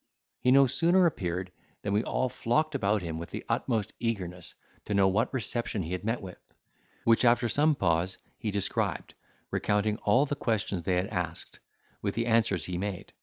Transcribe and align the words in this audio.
He 0.39 0.49
no 0.49 0.65
sooner 0.65 1.05
appeared, 1.05 1.51
than 1.83 1.93
we 1.93 2.03
all 2.03 2.27
flocked 2.27 2.73
about 2.73 3.03
him 3.03 3.19
with 3.19 3.29
the 3.29 3.45
utmost 3.47 3.93
eagerness 3.99 4.55
to 4.85 4.95
know 4.95 5.07
what 5.07 5.31
reception 5.31 5.83
he 5.83 5.91
had 5.91 6.03
met 6.03 6.23
with; 6.23 6.39
which, 7.03 7.23
after 7.23 7.47
some 7.47 7.75
pause, 7.75 8.17
he 8.39 8.49
described, 8.49 9.13
recounting 9.51 9.97
all 9.97 10.25
the 10.25 10.33
questions 10.35 10.81
they 10.81 10.95
had 10.95 11.05
asked, 11.09 11.59
with 12.01 12.15
the 12.15 12.25
answers 12.25 12.65
he 12.65 12.79
made. 12.79 13.13